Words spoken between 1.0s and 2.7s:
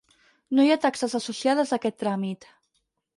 associades a aquest tràmit.